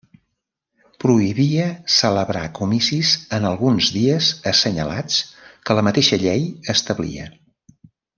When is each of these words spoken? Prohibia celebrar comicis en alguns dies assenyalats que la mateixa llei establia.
Prohibia 1.03 1.65
celebrar 1.95 2.47
comicis 2.59 3.11
en 3.39 3.45
alguns 3.49 3.89
dies 3.99 4.31
assenyalats 4.53 5.19
que 5.69 5.77
la 5.81 5.85
mateixa 5.89 6.19
llei 6.25 6.47
establia. 6.79 7.29